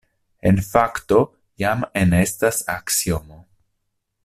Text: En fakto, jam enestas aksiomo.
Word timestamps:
En 0.51 0.55
fakto, 0.67 1.19
jam 1.63 1.85
enestas 2.03 2.63
aksiomo. 2.79 3.39